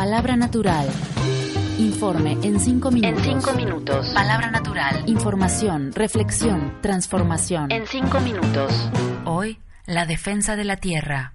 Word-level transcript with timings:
Palabra 0.00 0.34
natural. 0.34 0.88
Informe 1.76 2.38
en 2.42 2.58
cinco 2.58 2.90
minutos. 2.90 3.26
En 3.26 3.42
cinco 3.42 3.52
minutos. 3.52 4.08
Palabra 4.14 4.50
natural. 4.50 5.04
Información, 5.06 5.92
reflexión, 5.92 6.78
transformación. 6.80 7.70
En 7.70 7.86
cinco 7.86 8.18
minutos. 8.20 8.72
Hoy, 9.26 9.58
la 9.84 10.06
defensa 10.06 10.56
de 10.56 10.64
la 10.64 10.76
tierra. 10.78 11.34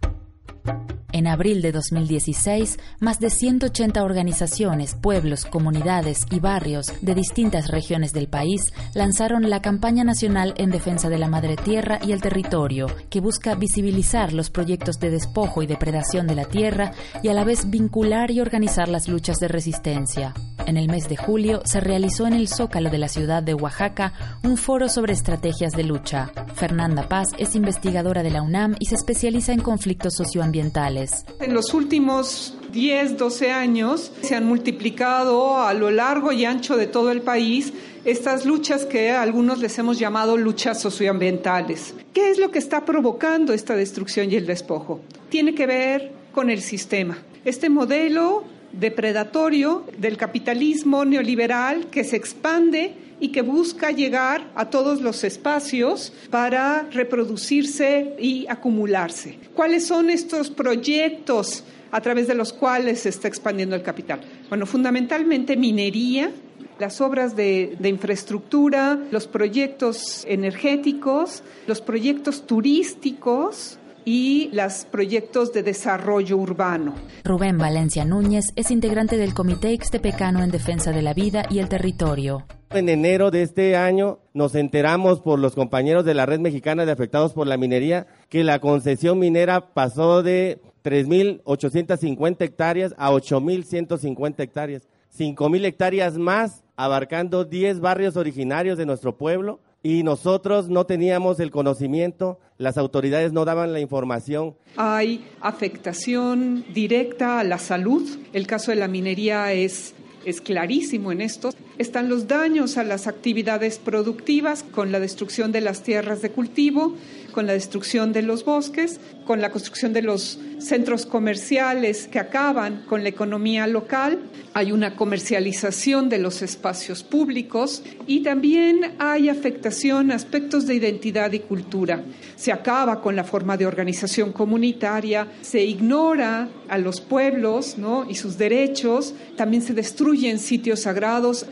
En 1.16 1.28
abril 1.28 1.62
de 1.62 1.72
2016, 1.72 2.78
más 3.00 3.22
de 3.22 3.30
180 3.30 4.04
organizaciones, 4.04 4.96
pueblos, 4.96 5.46
comunidades 5.46 6.26
y 6.30 6.41
barrios 6.41 6.91
de 7.00 7.16
distintas 7.16 7.70
regiones 7.70 8.12
del 8.12 8.28
país 8.28 8.74
lanzaron 8.94 9.50
la 9.50 9.62
campaña 9.62 10.04
nacional 10.04 10.54
en 10.58 10.72
defensa 10.72 11.08
de 11.08 11.18
la 11.18 11.30
madre 11.30 11.55
tierra 11.55 12.00
y 12.05 12.12
el 12.12 12.20
territorio, 12.20 12.88
que 13.10 13.22
busca 13.22 13.55
visibilizar 13.55 14.34
los 14.34 14.50
proyectos 14.50 15.00
de 15.00 15.10
despojo 15.10 15.64
y 15.64 15.68
depredación 15.68 16.28
de 16.28 16.36
la 16.36 16.44
tierra 16.44 16.91
y 17.24 17.30
a 17.30 17.34
la 17.34 17.46
vez 17.46 17.70
vincular 17.70 18.30
y 18.30 18.41
organizar 18.41 18.90
las 18.90 19.08
luchas 19.08 19.38
de 19.38 19.48
resistencia. 19.48 20.34
En 20.68 20.77
el 20.77 20.88
mes 20.88 21.08
de 21.08 21.16
julio 21.16 21.62
se 21.63 21.80
realizó 21.80 22.26
en 22.26 22.34
el 22.34 22.48
Zócalo 22.48 22.90
de 22.90 22.98
la 22.98 23.08
ciudad 23.08 23.44
de 23.44 23.54
Oaxaca 23.54 24.13
un 24.44 24.58
foro 24.58 24.90
sobre 24.90 25.13
estrategias 25.13 25.74
de 25.74 25.84
lucha. 25.84 26.32
Fernanda 26.55 27.08
Paz 27.08 27.27
es 27.38 27.55
investigadora 27.55 28.24
de 28.24 28.32
la 28.32 28.41
UNAM 28.41 28.76
y 28.80 28.88
se 28.88 28.96
especializa 28.96 29.54
en 29.54 29.62
conflictos 29.62 30.16
socioambientales. 30.16 31.24
En 31.40 31.54
los 31.54 31.76
últimos 31.76 32.58
10, 32.71 33.16
12 33.16 33.52
años 33.52 34.12
se 34.21 34.36
han 34.36 34.48
multiplicado 34.48 35.62
a 35.62 35.74
lo 35.76 35.91
largo 35.91 36.32
y 36.32 36.46
ancho 36.46 36.77
de 36.77 36.88
todo 36.88 37.12
el 37.12 37.21
país 37.21 37.71
estas 38.04 38.46
luchas 38.46 38.86
que 38.86 39.12
a 39.12 39.21
algunos 39.21 39.60
les 39.60 39.77
hemos 39.77 39.99
llamado 39.99 40.36
luchas 40.36 40.82
socioambientales. 40.82 41.93
¿Qué 42.12 42.32
es 42.32 42.40
lo 42.40 42.49
que 42.49 42.60
está 42.60 42.86
provocando 42.86 43.54
esta 43.54 43.76
destrucción 43.76 44.32
y 44.32 44.36
el 44.36 44.48
despojo? 44.48 44.99
Tiene 45.30 45.54
que 45.54 45.68
ver 45.68 46.12
con 46.32 46.49
el 46.49 46.62
sistema. 46.62 47.20
Este 47.43 47.70
modelo 47.70 48.55
depredatorio 48.79 49.85
del 49.98 50.18
capitalismo 50.18 51.05
neoliberal 51.05 51.87
que 51.87 52.04
se 52.04 52.15
expande 52.15 52.93
y 53.20 53.29
que 53.29 53.41
busca 53.41 53.91
llegar 53.91 54.51
a 54.55 54.70
todos 54.70 55.01
los 55.01 55.23
espacios 55.23 56.12
para 56.29 56.87
reproducirse 56.91 58.15
y 58.20 58.46
acumularse. 58.48 59.40
¿Cuáles 59.53 59.85
son 59.85 60.09
estos 60.09 60.49
proyectos 60.49 61.63
a 61.91 62.01
través 62.01 62.27
de 62.27 62.35
los 62.35 62.51
cuales 62.51 63.01
se 63.01 63.09
está 63.09 63.27
expandiendo 63.27 63.76
el 63.76 63.84
capital? 63.84 64.22
Bueno, 64.50 64.66
fundamentalmente 64.66 65.56
minería, 65.56 66.31
las 66.78 67.00
obras 67.00 67.38
de, 67.38 67.78
de, 67.79 67.88
infraestructura, 67.88 69.00
los 69.09 69.28
proyectos 69.28 70.25
energéticos, 70.28 71.41
los 71.68 71.79
proyectos 71.79 72.46
turísticos, 72.46 73.79
y 74.06 74.50
los 74.53 74.86
proyectos 74.86 75.52
de 75.52 75.64
desarrollo 75.64 76.38
urbano. 76.38 76.94
Rubén 77.24 77.58
Valencia 77.58 78.06
Núñez 78.06 78.53
es 78.56 78.72
integrante 78.72 79.18
del 79.18 79.34
Comité 79.34 79.74
Extepecano 79.74 80.44
en 80.44 80.52
Defensa 80.52 80.92
de 80.92 81.02
la 81.02 81.14
Vida 81.14 81.46
y 81.50 81.59
el 81.59 81.68
Territorio. 81.68 82.46
En 82.70 82.90
enero 82.90 83.31
de 83.31 83.42
este 83.42 83.76
año 83.76 84.20
nos 84.34 84.54
enteramos 84.54 85.22
por 85.22 85.40
los 85.40 85.56
compañeros 85.56 86.06
de 86.06 86.14
la 86.14 86.26
Red 86.26 86.40
Mexicana 86.40 86.86
de 86.86 86.92
Afectados 86.92 87.34
por 87.34 87.48
la 87.48 87.58
Minería 87.58 88.06
que 88.30 88.44
la 88.44 88.60
concesión 88.60 89.18
minera 89.18 89.74
pasó 89.74 90.24
de 90.24 90.62
3.850 90.84 92.42
hectáreas 92.42 92.94
a 92.98 93.12
8.150 93.12 94.40
hectáreas. 94.40 94.88
5.000 95.18 95.66
hectáreas 95.66 96.18
más, 96.18 96.64
abarcando 96.76 97.46
10 97.46 97.80
barrios 97.80 98.18
originarios 98.18 98.78
de 98.78 98.86
nuestro 98.86 99.18
pueblo 99.18 99.62
y 99.85 100.01
nosotros 100.01 100.68
no 100.68 100.88
teníamos 100.88 101.40
el 101.40 101.51
conocimiento, 101.51 102.40
las 102.57 102.75
autoridades 102.75 103.34
no 103.34 103.46
daban 103.46 103.72
la 103.72 103.79
información. 103.79 104.56
Hay 104.78 105.23
afectación 105.41 106.66
directa 106.73 107.40
a 107.40 107.44
la 107.44 107.59
salud. 107.59 108.01
El 108.34 108.47
caso 108.47 108.72
de 108.72 108.78
la 108.78 108.88
minería 108.88 109.53
es, 109.53 109.94
es 110.25 110.41
clarísimo 110.41 111.12
en 111.12 111.22
esto. 111.22 111.51
Están 111.78 112.09
los 112.09 112.28
daños 112.28 112.78
a 112.78 112.84
las 112.84 113.08
actividades 113.08 113.80
productivas 113.80 114.63
con 114.63 114.91
la 114.91 115.00
destrucción 115.00 115.52
de 115.52 115.62
las 115.62 115.84
tierras 115.84 116.22
de 116.22 116.31
cultivo, 116.31 116.96
con 117.34 117.47
la 117.47 117.53
destrucción 117.53 118.13
de 118.13 118.22
los 118.22 118.46
bosques, 118.46 119.00
con 119.25 119.41
la 119.41 119.52
construcción 119.52 119.91
de 119.91 120.02
los 120.02 120.40
centros 120.59 121.06
comerciales 121.06 122.08
que 122.08 122.19
acaban 122.19 122.84
con 122.88 123.03
la 123.03 123.09
economía 123.09 123.68
local, 123.68 124.19
hay 124.53 124.72
una 124.72 124.96
comercialización 124.96 126.08
de 126.08 126.18
los 126.18 126.41
espacios 126.41 127.03
públicos 127.03 127.84
y 128.08 128.24
también 128.24 128.94
hay 129.00 129.28
afectación 129.28 130.12
a 130.12 130.16
aspectos 130.16 130.66
de 130.66 130.75
identidad 130.75 131.34
y 131.34 131.40
cultura. 131.40 132.06
Se 132.38 132.53
acaba 132.53 133.02
con 133.02 133.18
la 133.18 133.25
forma 133.25 133.58
de 133.58 133.66
organización 133.66 134.31
comunitaria, 134.31 135.28
se 135.41 135.62
ignora 135.62 136.47
a 136.69 136.78
los 136.78 137.02
pueblos 137.02 137.78
¿no? 137.78 138.09
y 138.09 138.16
sus 138.16 138.38
derechos, 138.38 139.14
también 139.35 139.62
se 139.62 139.74
destruyen 139.74 140.40
sitios 140.40 140.84
sagrados. 140.84 141.46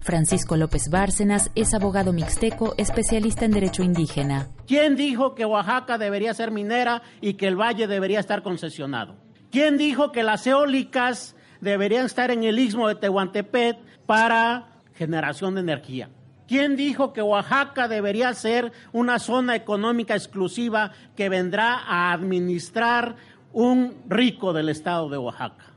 Francisco 0.00 0.56
López 0.56 0.88
Bárcenas 0.90 1.50
es 1.54 1.74
abogado 1.74 2.12
mixteco, 2.12 2.74
especialista 2.78 3.44
en 3.44 3.52
derecho 3.52 3.82
indígena. 3.82 4.48
¿Quién 4.66 4.96
dijo 4.96 5.34
que 5.34 5.44
Oaxaca 5.44 5.98
debería 5.98 6.34
ser 6.34 6.50
minera 6.50 7.02
y 7.20 7.34
que 7.34 7.46
el 7.46 7.56
valle 7.56 7.86
debería 7.86 8.20
estar 8.20 8.42
concesionado? 8.42 9.16
¿Quién 9.50 9.76
dijo 9.76 10.12
que 10.12 10.22
las 10.22 10.46
eólicas 10.46 11.36
deberían 11.60 12.06
estar 12.06 12.30
en 12.30 12.44
el 12.44 12.58
istmo 12.58 12.88
de 12.88 12.94
Tehuantepec 12.94 13.78
para 14.06 14.68
generación 14.94 15.54
de 15.54 15.60
energía? 15.60 16.10
¿Quién 16.46 16.76
dijo 16.76 17.12
que 17.12 17.20
Oaxaca 17.20 17.88
debería 17.88 18.32
ser 18.32 18.72
una 18.92 19.18
zona 19.18 19.54
económica 19.54 20.14
exclusiva 20.14 20.92
que 21.14 21.28
vendrá 21.28 21.74
a 21.86 22.12
administrar 22.12 23.16
un 23.52 24.02
rico 24.08 24.54
del 24.54 24.70
estado 24.70 25.10
de 25.10 25.18
Oaxaca? 25.18 25.74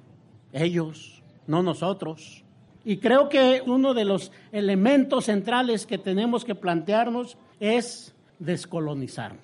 Ellos, 0.53 1.21
no 1.45 1.61
nosotros. 1.61 2.45
Y 2.83 2.97
creo 2.97 3.29
que 3.29 3.61
uno 3.65 3.93
de 3.93 4.05
los 4.05 4.31
elementos 4.51 5.25
centrales 5.25 5.85
que 5.85 5.97
tenemos 5.97 6.45
que 6.45 6.55
plantearnos 6.55 7.37
es 7.59 8.13
descolonizarnos. 8.39 9.43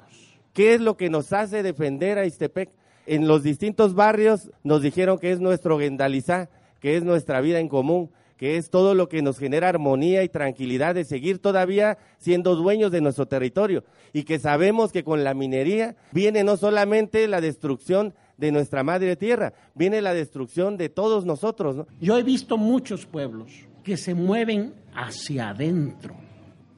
¿Qué 0.53 0.73
es 0.73 0.81
lo 0.81 0.97
que 0.97 1.09
nos 1.09 1.33
hace 1.33 1.61
defender 1.61 2.17
a 2.17 2.25
Istepec? 2.25 2.69
En 3.05 3.27
los 3.27 3.43
distintos 3.43 3.93
barrios 3.93 4.49
nos 4.63 4.81
dijeron 4.81 5.19
que 5.19 5.31
es 5.31 5.39
nuestro 5.39 5.79
Gendalizá, 5.79 6.49
que 6.79 6.97
es 6.97 7.03
nuestra 7.03 7.39
vida 7.41 7.59
en 7.59 7.69
común, 7.69 8.09
que 8.37 8.57
es 8.57 8.69
todo 8.69 8.93
lo 8.93 9.09
que 9.09 9.21
nos 9.21 9.39
genera 9.39 9.69
armonía 9.69 10.23
y 10.23 10.29
tranquilidad 10.29 10.95
de 10.95 11.05
seguir 11.05 11.39
todavía 11.39 11.97
siendo 12.17 12.55
dueños 12.55 12.91
de 12.91 13.01
nuestro 13.01 13.25
territorio 13.25 13.83
y 14.13 14.23
que 14.23 14.39
sabemos 14.39 14.91
que 14.91 15.03
con 15.03 15.23
la 15.23 15.33
minería 15.33 15.95
viene 16.11 16.43
no 16.43 16.55
solamente 16.55 17.27
la 17.27 17.41
destrucción 17.41 18.13
de 18.37 18.51
nuestra 18.51 18.83
madre 18.83 19.15
tierra, 19.15 19.53
viene 19.75 20.01
la 20.01 20.13
destrucción 20.13 20.77
de 20.77 20.89
todos 20.89 21.25
nosotros. 21.25 21.87
Yo 21.99 22.17
he 22.17 22.23
visto 22.23 22.57
muchos 22.57 23.05
pueblos 23.05 23.51
que 23.83 23.97
se 23.97 24.13
mueven 24.13 24.73
hacia 24.93 25.49
adentro, 25.49 26.15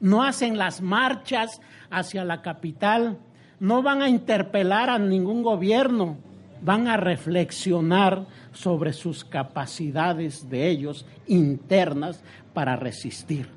no 0.00 0.22
hacen 0.22 0.56
las 0.56 0.80
marchas 0.80 1.60
hacia 1.90 2.24
la 2.24 2.42
capital, 2.42 3.18
no 3.58 3.82
van 3.82 4.00
a 4.02 4.08
interpelar 4.08 4.88
a 4.88 4.98
ningún 4.98 5.42
gobierno, 5.42 6.16
van 6.62 6.88
a 6.88 6.96
reflexionar 6.96 8.26
sobre 8.52 8.92
sus 8.92 9.24
capacidades 9.24 10.48
de 10.48 10.68
ellos 10.68 11.06
internas 11.26 12.22
para 12.54 12.76
resistir. 12.76 13.48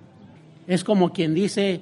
Es 0.67 0.83
como 0.83 1.11
quien 1.11 1.33
dice, 1.33 1.81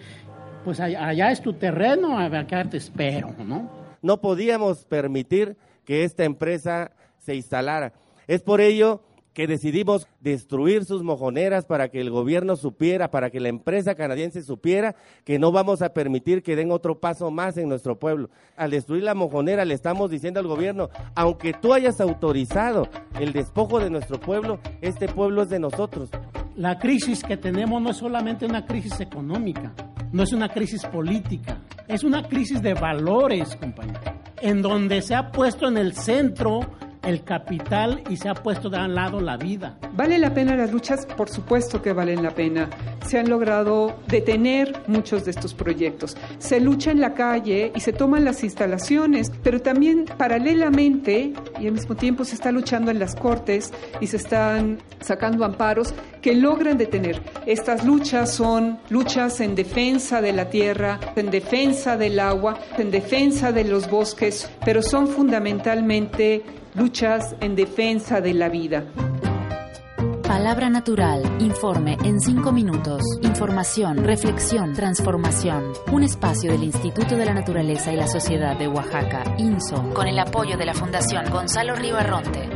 pues 0.64 0.80
allá 0.80 1.32
es 1.32 1.42
tu 1.42 1.54
terreno, 1.54 2.18
acá 2.18 2.64
te 2.66 2.78
espero, 2.78 3.34
¿no? 3.46 3.70
No 4.02 4.20
podíamos 4.20 4.86
permitir 4.86 5.58
que 5.86 6.04
esta 6.04 6.24
empresa 6.24 6.92
se 7.18 7.36
instalara. 7.36 7.94
Es 8.28 8.42
por 8.42 8.62
ello 8.62 9.02
que 9.34 9.48
decidimos 9.48 10.08
destruir 10.20 10.84
sus 10.86 11.04
mojoneras 11.04 11.66
para 11.66 11.90
que 11.90 12.02
el 12.02 12.10
gobierno 12.10 12.56
supiera, 12.56 13.12
para 13.12 13.30
que 13.30 13.40
la 13.40 13.50
empresa 13.50 13.96
canadiense 13.96 14.44
supiera 14.44 14.96
que 15.24 15.40
no 15.40 15.52
vamos 15.52 15.82
a 15.82 15.94
permitir 15.94 16.44
que 16.44 16.56
den 16.56 16.72
otro 16.72 17.00
paso 17.00 17.32
más 17.32 17.58
en 17.58 17.70
nuestro 17.70 17.98
pueblo. 17.98 18.30
Al 18.58 18.72
destruir 18.72 19.04
la 19.04 19.16
mojonera 19.16 19.64
le 19.64 19.74
estamos 19.74 20.12
diciendo 20.12 20.40
al 20.40 20.48
gobierno, 20.48 20.90
aunque 21.16 21.54
tú 21.54 21.74
hayas 21.74 22.02
autorizado 22.02 22.90
el 23.20 23.32
despojo 23.32 23.80
de 23.80 23.90
nuestro 23.90 24.20
pueblo, 24.20 24.60
este 24.82 25.08
pueblo 25.08 25.44
es 25.44 25.50
de 25.50 25.60
nosotros. 25.60 26.10
La 26.56 26.78
crisis 26.78 27.24
que 27.24 27.38
tenemos 27.38 27.82
no 27.82 27.92
es 27.92 27.98
solamente 27.98 28.46
una 28.46 28.66
crisis 28.66 29.00
económica, 29.00 29.74
no 30.12 30.24
es 30.24 30.34
una 30.34 30.50
crisis 30.50 30.86
política, 30.86 31.62
es 31.88 32.04
una 32.04 32.28
crisis 32.28 32.62
de 32.62 32.74
valores, 32.74 33.56
compañeros 33.56 34.11
en 34.42 34.62
donde 34.62 35.02
se 35.02 35.16
ha 35.16 35.32
puesto 35.32 35.68
en 35.68 35.78
el 35.78 35.94
centro 35.94 36.62
el 37.04 37.24
capital 37.24 38.04
y 38.10 38.18
se 38.18 38.30
ha 38.30 38.34
puesto 38.34 38.70
de 38.70 38.78
un 38.78 38.96
lado 38.96 39.20
la 39.22 39.38
vida. 39.38 39.78
¿Vale 39.94 40.18
la 40.18 40.34
pena 40.34 40.56
las 40.56 40.72
luchas? 40.72 41.06
Por 41.06 41.30
supuesto 41.30 41.82
que 41.82 41.94
valen 41.94 42.24
la 42.24 42.32
pena. 42.32 42.70
Se 43.06 43.20
han 43.20 43.30
logrado 43.30 44.00
detener 44.08 44.82
muchos 44.88 45.26
de 45.26 45.32
estos 45.32 45.54
proyectos. 45.54 46.16
Se 46.38 46.60
lucha 46.60 46.92
en 46.92 47.02
la 47.02 47.14
calle 47.14 47.72
y 47.76 47.80
se 47.80 47.94
toman 47.94 48.26
las 48.26 48.44
instalaciones, 48.44 49.32
pero 49.44 49.62
también 49.62 50.06
paralelamente 50.18 51.34
y 51.60 51.68
al 51.68 51.74
mismo 51.74 51.96
tiempo 51.96 52.26
se 52.26 52.36
está 52.36 52.52
luchando 52.52 52.92
en 52.92 53.00
las 53.00 53.16
cortes 53.16 53.74
y 54.00 54.08
se 54.08 54.18
están 54.18 54.80
sacando 55.00 55.46
amparos 55.46 55.94
que 56.22 56.36
logran 56.36 56.78
detener. 56.78 57.22
Estas 57.46 57.84
luchas 57.84 58.32
son 58.32 58.80
luchas 58.90 59.42
en 59.42 59.56
defensa 59.56 60.22
de 60.22 60.34
la 60.34 60.50
tierra, 60.50 61.00
en 61.16 61.32
defensa 61.32 61.98
del 61.98 62.20
agua, 62.20 62.60
en 62.78 62.92
defensa 62.92 63.52
de 63.52 63.64
los 63.64 63.90
bosques, 63.90 64.50
pero 64.64 64.82
son 64.82 65.08
fundamentalmente 65.08 66.44
luchas 66.76 67.36
en 67.42 67.56
defensa 67.56 68.22
de 68.22 68.34
la 68.34 68.50
vida. 68.50 68.86
Palabra 70.24 70.70
natural, 70.70 71.24
informe 71.40 71.98
en 72.06 72.22
cinco 72.22 72.54
minutos, 72.54 73.02
información, 73.22 73.98
reflexión, 74.04 74.74
transformación. 74.74 75.74
Un 75.92 76.04
espacio 76.04 76.54
del 76.54 76.64
Instituto 76.64 77.18
de 77.18 77.26
la 77.26 77.34
Naturaleza 77.34 77.92
y 77.92 77.98
la 77.98 78.08
Sociedad 78.08 78.58
de 78.58 78.68
Oaxaca, 78.70 79.24
INSO, 79.38 79.94
con 79.94 80.08
el 80.08 80.18
apoyo 80.18 80.58
de 80.58 80.66
la 80.66 80.74
Fundación 80.74 81.30
Gonzalo 81.30 81.76
Ribarronte. 81.76 82.50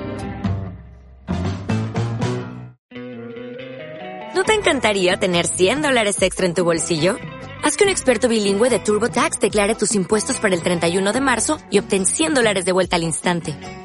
¿No 4.34 4.44
te 4.44 4.54
encantaría 4.54 5.18
tener 5.18 5.46
100 5.46 5.82
dólares 5.82 6.22
extra 6.22 6.46
en 6.46 6.54
tu 6.54 6.64
bolsillo? 6.64 7.18
Haz 7.62 7.76
que 7.76 7.84
un 7.84 7.90
experto 7.90 8.30
bilingüe 8.30 8.70
de 8.70 8.80
TurboTax 8.80 9.40
declare 9.40 9.76
tus 9.76 9.96
impuestos 9.96 10.40
para 10.40 10.56
el 10.56 10.62
31 10.62 11.12
de 11.12 11.22
marzo 11.22 11.58
y 11.70 11.80
obtén 11.80 12.06
100 12.06 12.34
dólares 12.34 12.64
de 12.64 12.72
vuelta 12.72 12.96
al 12.96 13.04
instante. 13.04 13.85